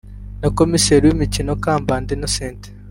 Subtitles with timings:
[0.41, 2.61] na komiseri w’ umukino Kambanda Innocent